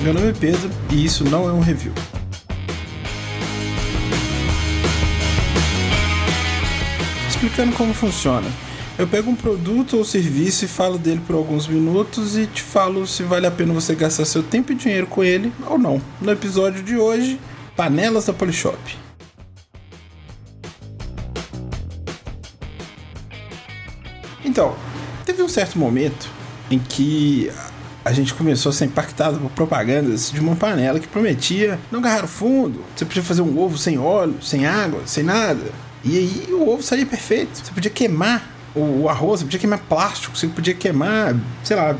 Meu 0.00 0.12
nome 0.12 0.30
é 0.30 0.32
Pedro 0.32 0.68
e 0.90 1.04
isso 1.04 1.22
não 1.22 1.48
é 1.48 1.52
um 1.52 1.60
review. 1.60 1.92
Explicando 7.28 7.76
como 7.76 7.94
funciona. 7.94 8.50
Eu 8.98 9.06
pego 9.06 9.30
um 9.30 9.36
produto 9.36 9.96
ou 9.96 10.04
serviço 10.04 10.64
e 10.64 10.68
falo 10.68 10.98
dele 10.98 11.20
por 11.24 11.36
alguns 11.36 11.68
minutos 11.68 12.36
e 12.36 12.46
te 12.46 12.62
falo 12.62 13.06
se 13.06 13.22
vale 13.22 13.46
a 13.46 13.50
pena 13.50 13.72
você 13.72 13.94
gastar 13.94 14.24
seu 14.24 14.42
tempo 14.42 14.72
e 14.72 14.74
dinheiro 14.74 15.06
com 15.06 15.22
ele 15.22 15.52
ou 15.66 15.78
não. 15.78 16.02
No 16.20 16.32
episódio 16.32 16.82
de 16.82 16.96
hoje, 16.96 17.38
panelas 17.76 18.26
da 18.26 18.32
Polishop. 18.32 18.76
Então, 24.44 24.74
teve 25.24 25.42
um 25.42 25.48
certo 25.48 25.78
momento 25.78 26.28
em 26.70 26.78
que 26.78 27.50
a 28.04 28.12
gente 28.12 28.34
começou 28.34 28.70
a 28.70 28.72
ser 28.72 28.84
impactado 28.84 29.38
por 29.38 29.50
propagandas 29.50 30.30
de 30.30 30.38
uma 30.40 30.54
panela 30.54 31.00
que 31.00 31.08
prometia 31.08 31.78
não 31.90 32.00
agarrar 32.00 32.26
fundo, 32.26 32.84
você 32.94 33.04
podia 33.04 33.22
fazer 33.22 33.42
um 33.42 33.58
ovo 33.58 33.78
sem 33.78 33.98
óleo, 33.98 34.36
sem 34.42 34.66
água, 34.66 35.02
sem 35.06 35.24
nada. 35.24 35.72
E 36.04 36.18
aí 36.18 36.52
o 36.52 36.68
ovo 36.68 36.82
saía 36.82 37.06
perfeito. 37.06 37.64
Você 37.64 37.72
podia 37.72 37.90
queimar 37.90 38.50
o 38.74 39.08
arroz, 39.08 39.40
você 39.40 39.46
podia 39.46 39.60
queimar 39.60 39.78
plástico, 39.78 40.36
você 40.36 40.46
podia 40.48 40.74
queimar, 40.74 41.34
sei 41.62 41.76
lá, 41.76 41.96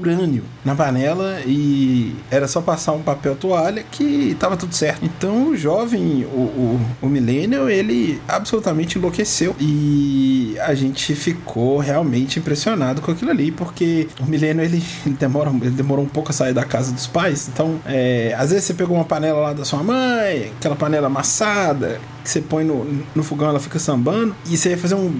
urânio 0.00 0.44
na 0.64 0.74
panela 0.74 1.40
e 1.46 2.14
era 2.30 2.46
só 2.48 2.60
passar 2.60 2.92
um 2.92 3.02
papel 3.02 3.36
toalha 3.36 3.82
que 3.90 4.36
tava 4.38 4.56
tudo 4.56 4.74
certo. 4.74 5.04
Então 5.04 5.48
o 5.48 5.56
jovem, 5.56 6.24
o, 6.24 6.38
o, 6.38 6.80
o 7.02 7.08
millennial, 7.08 7.68
ele 7.68 8.20
absolutamente 8.28 8.98
enlouqueceu 8.98 9.54
e 9.60 10.56
a 10.60 10.74
gente 10.74 11.14
ficou 11.14 11.78
realmente 11.78 12.38
impressionado 12.38 13.00
com 13.00 13.10
aquilo 13.10 13.30
ali, 13.30 13.50
porque 13.50 14.08
o 14.20 14.26
millennial 14.26 14.64
ele, 14.64 14.82
ele 15.04 15.16
demora, 15.18 15.50
ele 15.50 15.70
demorou 15.70 16.04
um 16.04 16.08
pouco 16.08 16.30
a 16.30 16.32
sair 16.32 16.52
da 16.52 16.64
casa 16.64 16.92
dos 16.92 17.06
pais. 17.06 17.48
Então, 17.52 17.80
é, 17.86 18.34
às 18.38 18.50
vezes 18.50 18.64
você 18.64 18.74
pegou 18.74 18.96
uma 18.96 19.04
panela 19.04 19.40
lá 19.40 19.52
da 19.52 19.64
sua 19.64 19.82
mãe, 19.82 20.52
aquela 20.58 20.76
panela 20.76 21.06
amassada 21.06 22.00
que 22.22 22.30
você 22.30 22.40
põe 22.40 22.64
no, 22.64 23.04
no 23.14 23.22
fogão, 23.22 23.48
ela 23.48 23.60
fica 23.60 23.78
sambando 23.78 24.34
e 24.50 24.56
você 24.56 24.70
ia 24.70 24.78
fazer 24.78 24.94
um 24.94 25.14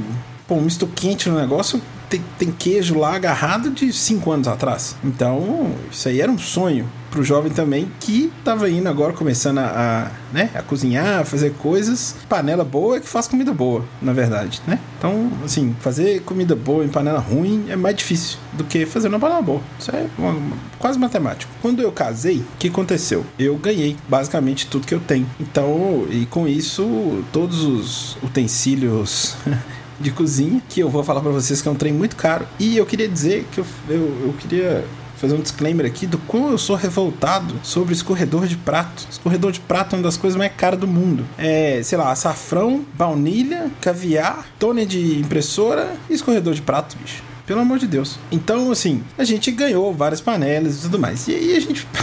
pô, 0.47 0.55
um 0.55 0.63
misto 0.63 0.87
quente 0.87 1.29
no 1.29 1.39
negócio, 1.39 1.81
tem, 2.09 2.23
tem 2.39 2.51
queijo 2.51 2.99
lá 2.99 3.15
agarrado 3.15 3.71
de 3.71 3.93
5 3.93 4.31
anos 4.31 4.49
atrás. 4.49 4.97
Então, 5.05 5.71
isso 5.91 6.09
aí 6.09 6.21
era 6.21 6.31
um 6.31 6.39
sonho 6.39 6.89
pro 7.11 7.25
jovem 7.25 7.51
também 7.51 7.91
que 7.99 8.31
tava 8.45 8.69
indo 8.69 8.89
agora 8.89 9.13
começando 9.13 9.59
a, 9.59 10.11
a, 10.11 10.35
né, 10.35 10.51
a 10.55 10.63
cozinhar, 10.63 11.21
a 11.21 11.25
fazer 11.25 11.55
coisas. 11.55 12.15
Panela 12.29 12.65
boa 12.65 12.97
é 12.97 13.01
que 13.01 13.09
faz 13.09 13.27
comida 13.27 13.53
boa, 13.53 13.85
na 14.03 14.13
verdade, 14.13 14.61
né? 14.67 14.79
Então, 14.99 15.31
assim, 15.45 15.75
fazer 15.81 16.21
comida 16.23 16.55
boa 16.55 16.85
em 16.85 16.89
panela 16.89 17.19
ruim 17.19 17.67
é 17.69 17.77
mais 17.77 17.97
difícil 17.97 18.39
do 18.53 18.65
que 18.65 18.85
fazer 18.85 19.09
uma 19.09 19.19
panela 19.19 19.43
boa. 19.43 19.61
Isso 19.79 19.91
é 19.91 20.07
uma, 20.19 20.31
uma, 20.31 20.57
quase 20.79 20.99
matemático. 20.99 21.51
Quando 21.63 21.81
eu 21.81 21.91
casei, 21.91 22.39
o 22.39 22.59
que 22.59 22.69
aconteceu? 22.69 23.25
Eu 23.39 23.57
ganhei 23.57 23.97
basicamente 24.09 24.67
tudo 24.67 24.87
que 24.87 24.95
eu 24.95 25.01
tenho. 25.01 25.27
Então, 25.41 26.07
e 26.11 26.27
com 26.27 26.47
isso, 26.47 27.25
todos 27.33 27.63
os 27.63 28.17
utensílios 28.23 29.37
de 29.99 30.11
cozinha, 30.11 30.63
que 30.69 30.81
eu 30.81 30.89
vou 30.89 31.03
falar 31.03 31.21
para 31.21 31.31
vocês 31.31 31.63
que 31.63 31.69
é 31.69 31.71
um 31.71 31.75
trem 31.75 31.93
muito 31.93 32.17
caro. 32.17 32.47
E 32.59 32.77
eu 32.77 32.87
queria 32.87 33.09
dizer 33.09 33.47
que 33.53 33.59
eu, 33.59 33.67
eu, 33.89 34.27
eu 34.27 34.35
queria 34.39 34.85
fazer 35.17 35.35
um 35.35 35.41
disclaimer 35.41 35.87
aqui 35.87 36.07
do 36.07 36.19
quão 36.19 36.51
eu 36.51 36.59
sou 36.59 36.77
revoltado 36.77 37.55
sobre 37.63 37.95
escorredor 37.95 38.47
de 38.47 38.57
prato. 38.57 39.07
Escorredor 39.11 39.51
de 39.51 39.61
prato 39.61 39.95
é 39.95 39.99
uma 39.99 40.05
das 40.05 40.17
coisas 40.17 40.37
mais 40.37 40.53
caras 40.55 40.79
do 40.79 40.87
mundo. 40.87 41.25
É, 41.39 41.81
sei 41.83 41.99
lá, 41.99 42.11
açafrão, 42.11 42.85
baunilha, 42.95 43.71
caviar, 43.81 44.47
toner 44.59 44.87
de 44.87 45.19
impressora 45.19 45.97
e 46.09 46.15
escorredor 46.15 46.55
de 46.55 46.63
prato, 46.63 46.97
bicho. 46.97 47.23
Pelo 47.47 47.61
amor 47.61 47.79
de 47.79 47.87
Deus. 47.87 48.19
Então, 48.31 48.73
assim, 48.73 49.03
a 49.17 49.23
gente 49.23 49.53
ganhou 49.53 49.95
várias 49.95 50.21
panelas 50.21 50.79
e 50.79 50.83
tudo 50.83 50.99
mais. 50.99 51.29
E 51.29 51.35
aí 51.35 51.57
a 51.57 51.61
gente. 51.61 51.87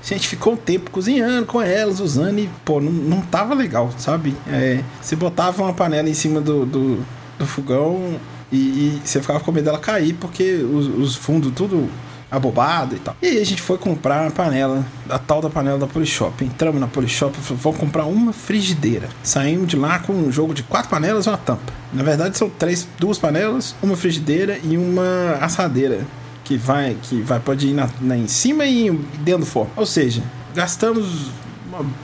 a 0.00 0.06
gente 0.06 0.28
ficou 0.28 0.52
um 0.52 0.56
tempo 0.56 0.90
cozinhando 0.92 1.46
com 1.46 1.60
elas, 1.60 1.98
usando, 1.98 2.38
e, 2.38 2.48
pô, 2.64 2.80
não, 2.80 2.92
não 2.92 3.20
tava 3.20 3.54
legal, 3.54 3.92
sabe? 3.98 4.34
É, 4.46 4.80
você 5.02 5.16
botava 5.16 5.64
uma 5.64 5.74
panela 5.74 6.08
em 6.08 6.14
cima 6.14 6.40
do, 6.40 6.64
do, 6.64 7.04
do 7.38 7.46
fogão 7.46 8.18
e, 8.50 8.56
e, 8.56 9.00
você 9.04 9.20
ficava 9.20 9.40
com 9.40 9.52
medo 9.52 9.64
dela 9.64 9.78
cair, 9.78 10.14
porque 10.14 10.54
os, 10.54 10.86
os 10.86 11.16
fundos 11.16 11.52
tudo 11.54 11.88
abobado 12.30 12.94
e 12.94 12.98
tal. 12.98 13.16
E 13.22 13.26
aí 13.26 13.40
a 13.40 13.44
gente 13.44 13.62
foi 13.62 13.78
comprar 13.78 14.22
uma 14.22 14.30
panela, 14.30 14.84
a 15.08 15.18
tal 15.18 15.40
da 15.40 15.48
panela 15.48 15.78
da 15.78 15.86
Polishop. 15.86 16.44
Entramos 16.44 16.80
na 16.80 16.86
Polishop 16.86 17.34
vamos 17.40 17.78
comprar 17.78 18.04
uma 18.04 18.32
frigideira. 18.32 19.08
Saímos 19.22 19.68
de 19.68 19.76
lá 19.76 19.98
com 19.98 20.12
um 20.12 20.30
jogo 20.30 20.52
de 20.52 20.62
quatro 20.62 20.90
panelas 20.90 21.26
e 21.26 21.28
uma 21.28 21.38
tampa. 21.38 21.72
Na 21.92 22.02
verdade 22.02 22.36
são 22.36 22.50
três, 22.50 22.86
duas 22.98 23.18
panelas, 23.18 23.74
uma 23.82 23.96
frigideira 23.96 24.58
e 24.62 24.76
uma 24.76 25.38
assadeira 25.40 26.00
que 26.44 26.56
vai, 26.56 26.96
que 27.02 27.20
vai 27.20 27.40
pode 27.40 27.68
ir 27.68 27.74
na, 27.74 27.88
na 28.00 28.16
em 28.16 28.28
cima 28.28 28.64
e 28.66 28.90
dentro 29.20 29.40
do 29.40 29.46
forno. 29.46 29.70
Ou 29.76 29.86
seja, 29.86 30.22
gastamos 30.54 31.30
uma, 31.80 31.94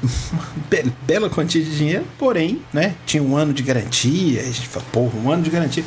bela 1.06 1.30
quantia 1.30 1.62
de 1.62 1.76
dinheiro, 1.76 2.04
porém, 2.18 2.62
né, 2.72 2.94
tinha 3.06 3.22
um 3.22 3.36
ano 3.36 3.52
de 3.52 3.62
garantia. 3.62 4.40
A 4.40 4.44
gente 4.44 4.68
falou, 4.68 4.88
porra, 4.92 5.18
um 5.18 5.30
ano 5.30 5.42
de 5.42 5.50
garantia. 5.50 5.84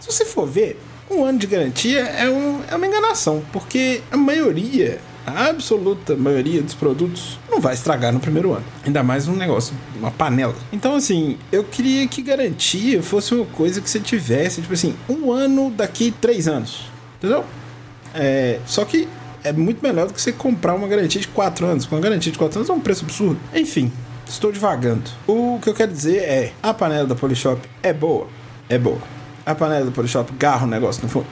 Se 0.00 0.10
você 0.10 0.24
for 0.24 0.46
ver, 0.46 0.80
um 1.10 1.24
ano 1.24 1.38
de 1.38 1.46
garantia 1.46 2.00
é, 2.00 2.28
um, 2.30 2.60
é 2.70 2.74
uma 2.76 2.86
enganação, 2.86 3.42
porque 3.52 4.00
a 4.10 4.16
maioria, 4.16 5.00
a 5.26 5.46
absoluta 5.46 6.16
maioria 6.16 6.62
dos 6.62 6.74
produtos 6.74 7.38
não 7.50 7.60
vai 7.60 7.74
estragar 7.74 8.12
no 8.12 8.20
primeiro 8.20 8.52
ano. 8.52 8.64
Ainda 8.86 9.02
mais 9.02 9.26
um 9.26 9.34
negócio, 9.34 9.74
uma 9.98 10.10
panela. 10.10 10.54
Então, 10.72 10.94
assim, 10.94 11.36
eu 11.50 11.64
queria 11.64 12.06
que 12.06 12.22
garantia 12.22 13.02
fosse 13.02 13.34
uma 13.34 13.46
coisa 13.46 13.80
que 13.80 13.90
você 13.90 13.98
tivesse, 13.98 14.60
tipo 14.60 14.72
assim, 14.72 14.94
um 15.08 15.32
ano 15.32 15.70
daqui 15.70 16.14
três 16.20 16.46
anos. 16.46 16.82
Entendeu? 17.18 17.44
É, 18.14 18.58
só 18.66 18.84
que 18.84 19.08
é 19.44 19.52
muito 19.52 19.82
melhor 19.82 20.06
do 20.06 20.12
que 20.12 20.20
você 20.20 20.32
comprar 20.32 20.74
uma 20.74 20.88
garantia 20.88 21.20
de 21.20 21.28
4 21.28 21.66
anos. 21.66 21.86
Com 21.86 21.96
uma 21.96 22.02
garantia 22.02 22.32
de 22.32 22.38
4 22.38 22.58
anos 22.58 22.70
é 22.70 22.72
um 22.72 22.80
preço 22.80 23.04
absurdo. 23.04 23.38
Enfim, 23.54 23.92
estou 24.28 24.52
divagando. 24.52 25.10
O 25.26 25.58
que 25.62 25.68
eu 25.68 25.74
quero 25.74 25.92
dizer 25.92 26.18
é: 26.18 26.52
a 26.62 26.72
panela 26.72 27.06
da 27.06 27.14
Polishop 27.14 27.60
é 27.82 27.92
boa? 27.92 28.28
É 28.68 28.78
boa 28.78 29.00
a 29.50 29.54
panela 29.54 29.84
do 29.84 29.92
Polishop 29.92 30.32
garra 30.38 30.66
o 30.66 30.68
negócio 30.68 31.02
no 31.02 31.08
fundo? 31.08 31.26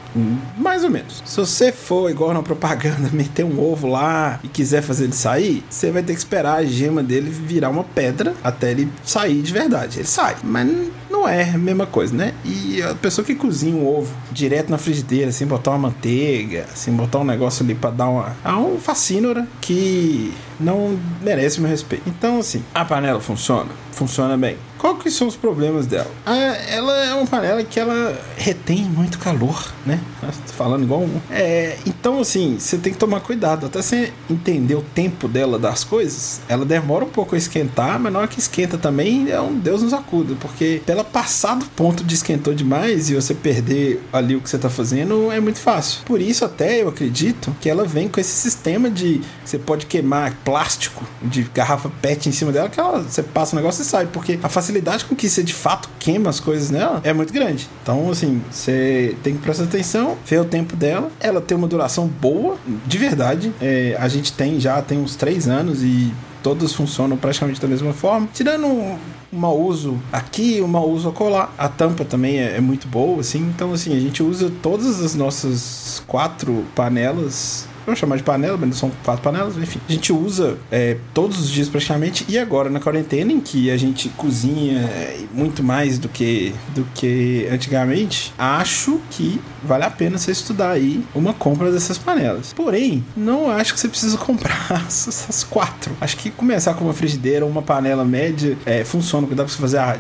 Mais 0.57 0.85
ou 0.85 0.91
menos. 0.91 1.23
Se 1.25 1.37
você 1.37 1.73
for 1.73 2.11
igual 2.11 2.33
na 2.33 2.43
propaganda, 2.43 3.09
meter 3.13 3.45
um 3.45 3.61
ovo 3.61 3.87
lá 3.87 4.41
e 4.43 4.49
quiser 4.49 4.83
fazer 4.83 5.05
ele 5.05 5.13
sair, 5.13 5.65
você 5.69 5.91
vai 5.91 6.03
ter 6.03 6.13
que 6.13 6.19
esperar 6.19 6.57
a 6.57 6.65
gema 6.65 7.03
dele 7.03 7.31
virar 7.31 7.71
uma 7.71 7.85
pedra 7.85 8.35
até 8.43 8.71
ele 8.71 8.91
sair 9.05 9.41
de 9.43 9.53
verdade. 9.53 9.99
Ele 9.99 10.09
sai, 10.09 10.37
mas 10.43 10.69
não 11.11 11.29
é 11.29 11.51
a 11.51 11.59
mesma 11.59 11.87
coisa, 11.87 12.15
né? 12.15 12.35
E 12.45 12.83
a 12.83 12.95
pessoa 12.95 13.25
que 13.25 13.35
cozinha 13.35 13.75
um 13.75 13.87
ovo 13.87 14.15
direto 14.31 14.71
na 14.71 14.79
frigideira, 14.79 15.33
sem 15.33 15.47
botar 15.47 15.71
uma 15.71 15.89
manteiga, 15.89 16.67
sem 16.75 16.93
botar 16.95 17.19
um 17.19 17.25
negócio 17.25 17.65
ali 17.65 17.75
para 17.75 17.91
dar 17.91 18.09
uma. 18.09 18.37
Há 18.45 18.59
um 18.59 18.79
fascínora 18.79 19.47
que 19.61 20.33
não 20.59 20.99
merece 21.23 21.61
meu 21.61 21.71
respeito. 21.71 22.05
Então, 22.07 22.39
assim, 22.39 22.63
a 22.75 22.85
panela 22.85 23.21
funciona? 23.21 23.71
Funciona 23.93 24.37
bem. 24.37 24.57
Qual 24.79 24.95
que 24.95 25.11
são 25.11 25.27
os 25.27 25.35
problemas 25.35 25.87
dela? 25.87 26.11
Ela 26.25 27.07
é 27.07 27.15
uma 27.15 27.27
panela 27.27 27.65
que 27.65 27.81
ela 27.81 28.17
retém 28.37 28.83
muito 28.83 29.19
calor, 29.19 29.73
né? 29.85 30.01
Falando 30.47 30.85
igual 30.85 31.01
um. 31.01 31.21
É, 31.31 31.77
então, 32.01 32.21
assim, 32.21 32.57
você 32.59 32.79
tem 32.79 32.93
que 32.93 32.99
tomar 32.99 33.21
cuidado. 33.21 33.67
Até 33.67 33.83
você 33.83 34.13
entender 34.31 34.77
o 34.77 34.83
tempo 34.83 35.27
dela 35.27 35.59
das 35.59 35.83
coisas, 35.83 36.41
ela 36.49 36.65
demora 36.65 37.05
um 37.05 37.09
pouco 37.09 37.35
a 37.35 37.39
esquentar, 37.39 37.99
mas 37.99 38.13
na 38.13 38.21
hora 38.21 38.29
que 38.29 38.39
esquenta 38.39 38.79
também, 38.79 39.31
é 39.31 39.41
um 39.41 39.59
Deus 39.59 39.83
nos 39.83 39.93
acuda. 39.93 40.37
Porque 40.41 40.81
pela 40.87 41.03
passar 41.03 41.57
do 41.57 41.67
ponto 41.67 42.05
de 42.05 42.15
esquentou 42.15 42.55
demais 42.55 43.11
e 43.11 43.15
você 43.15 43.35
perder 43.35 44.01
ali 44.13 44.37
o 44.37 44.41
que 44.41 44.49
você 44.49 44.59
tá 44.59 44.71
fazendo, 44.71 45.33
é 45.33 45.41
muito 45.41 45.59
fácil. 45.59 46.03
Por 46.05 46.21
isso, 46.21 46.45
até 46.45 46.83
eu 46.83 46.89
acredito 46.89 47.55
que 47.61 47.69
ela 47.69 47.85
vem 47.85 48.09
com 48.09 48.21
esse 48.21 48.31
sistema 48.31 48.89
de 48.89 49.21
você 49.45 49.59
pode 49.59 49.87
queimar 49.87 50.37
plástico 50.45 51.05
de 51.21 51.43
garrafa 51.55 51.91
PET 52.01 52.29
em 52.29 52.33
cima 52.33 52.53
dela, 52.53 52.69
que 52.69 52.79
ela, 52.79 53.03
você 53.03 53.23
passa 53.23 53.55
o 53.55 53.57
negócio 53.57 53.83
e 53.83 53.85
sai. 53.85 54.07
Porque 54.07 54.39
a 54.43 54.49
facilidade 54.49 55.05
com 55.05 55.17
que 55.17 55.29
você 55.29 55.43
de 55.43 55.55
fato 55.55 55.89
queima 55.99 56.31
as 56.31 56.39
coisas 56.39 56.71
nela 56.71 57.01
é 57.03 57.13
muito 57.13 57.33
grande. 57.33 57.69
Então, 57.83 58.11
assim, 58.11 58.41
você 58.51 59.17
tem 59.23 59.35
que 59.35 59.43
prestar 59.43 59.65
atenção, 59.65 60.17
ver 60.25 60.41
o 60.41 60.45
tempo 60.45 60.77
dela. 60.77 61.11
Ela 61.19 61.41
tem 61.41 61.57
uma 61.57 61.67
duração 61.67 61.88
boa, 62.07 62.57
de 62.87 62.99
verdade. 62.99 63.53
É, 63.61 63.97
a 63.99 64.09
gente 64.09 64.33
tem 64.33 64.61
já 64.61 64.83
tem 64.83 64.99
uns 64.99 65.17
três 65.17 65.49
anos 65.49 65.83
e 65.83 66.13
todos 66.43 66.73
funcionam 66.73 67.17
praticamente 67.17 67.61
da 67.61 67.69
mesma 67.69 67.93
forma. 67.93 68.29
Tirando 68.33 68.67
um 68.67 68.99
mau 69.33 69.59
uso 69.59 69.99
aqui, 70.13 70.61
um 70.61 70.69
mau 70.69 70.89
uso 70.89 71.09
acolá. 71.09 71.51
A 71.57 71.69
tampa 71.69 72.05
também 72.05 72.39
é, 72.39 72.57
é, 72.57 72.61
muito 72.61 72.87
boa, 72.87 73.21
assim. 73.21 73.41
Então, 73.55 73.73
assim, 73.73 73.97
a 73.97 74.01
gente 74.01 74.23
usa 74.23 74.51
todas 74.63 75.03
as 75.03 75.15
nossas 75.15 76.03
quatro 76.07 76.65
panelas 76.75 77.67
vamos 77.89 77.99
chamar 77.99 78.17
de 78.17 78.23
panela, 78.23 78.57
mas 78.57 78.77
são 78.77 78.91
quatro 79.03 79.23
panelas, 79.23 79.57
enfim. 79.57 79.81
A 79.89 79.93
gente 79.93 80.13
usa 80.13 80.59
é, 80.71 80.97
todos 81.15 81.39
os 81.41 81.51
dias 81.51 81.69
praticamente, 81.69 82.25
e 82.29 82.39
agora 82.39 82.69
na 82.69 82.79
quarentena, 82.79 83.33
em 83.33 83.41
que 83.41 83.71
a 83.71 83.77
gente 83.77 84.11
cozinha 84.11 84.81
é, 84.81 85.21
muito 85.33 85.63
mais 85.63 85.99
do 85.99 86.09
que, 86.09 86.55
do 86.75 86.85
que 86.95 87.49
antigamente, 87.51 88.33
acho 88.39 89.01
que 89.11 89.41
vale 89.63 89.85
a 89.85 89.91
pena 89.91 90.19
você 90.19 90.33
estudar 90.33 90.71
aí 90.71 91.03
uma 91.15 91.33
compra 91.33 91.73
dessas 91.73 91.97
panelas. 91.97 92.53
Porém, 92.53 93.05
não 93.17 93.51
acho 93.51 93.75
que 93.75 93.81
você 93.81 93.89
precisa 93.89 94.17
comprar 94.19 94.85
essas 94.87 95.43
quatro. 95.45 95.97
Acho 96.01 96.17
que 96.17 96.31
começar 96.31 96.75
com 96.75 96.85
uma 96.85 96.95
frigideira 96.95 97.45
ou 97.45 97.51
uma 97.51 97.63
panela 97.63 98.05
média 98.05 98.57
é, 98.67 98.85
funciona, 98.85 99.27
dá 99.29 99.45
pra 99.45 99.49
você 99.49 99.59
fazer 99.59 99.79
a, 99.79 99.99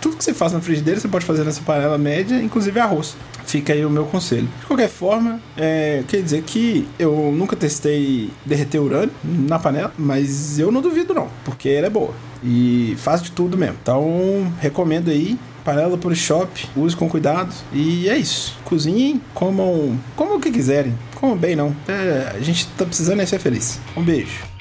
tudo 0.00 0.16
que 0.16 0.24
você 0.24 0.32
faz 0.32 0.52
na 0.52 0.60
frigideira 0.60 1.00
você 1.00 1.08
pode 1.08 1.24
fazer 1.24 1.44
nessa 1.44 1.60
panela 1.62 1.98
média, 1.98 2.40
inclusive 2.40 2.78
arroz. 2.78 3.16
Fica 3.46 3.72
aí 3.72 3.84
o 3.84 3.90
meu 3.90 4.04
conselho. 4.04 4.48
De 4.60 4.66
qualquer 4.66 4.88
forma, 4.88 5.40
é, 5.56 6.02
quer 6.08 6.22
dizer 6.22 6.42
que 6.42 6.86
eu 6.98 7.32
nunca 7.32 7.56
testei 7.56 8.30
derreter 8.44 8.78
urânio 8.78 9.12
na 9.24 9.58
panela, 9.58 9.92
mas 9.96 10.58
eu 10.58 10.70
não 10.70 10.82
duvido 10.82 11.14
não, 11.14 11.28
porque 11.44 11.68
ela 11.68 11.86
é 11.86 11.90
boa. 11.90 12.12
E 12.44 12.94
faz 12.98 13.22
de 13.22 13.32
tudo 13.32 13.56
mesmo. 13.56 13.76
Então, 13.82 14.52
recomendo 14.60 15.10
aí 15.10 15.38
panela 15.64 15.98
por 15.98 16.14
shop, 16.14 16.68
use 16.76 16.94
com 16.94 17.08
cuidado. 17.08 17.52
E 17.72 18.08
é 18.08 18.16
isso. 18.16 18.56
Cozinhem, 18.64 19.20
comam, 19.34 19.98
comam 20.14 20.36
o 20.36 20.40
que 20.40 20.52
quiserem. 20.52 20.96
Comam 21.16 21.36
bem, 21.36 21.56
não. 21.56 21.74
É, 21.88 22.34
a 22.36 22.40
gente 22.40 22.68
tá 22.68 22.84
precisando 22.84 23.20
é 23.20 23.26
ser 23.26 23.40
feliz. 23.40 23.80
Um 23.96 24.02
beijo. 24.02 24.55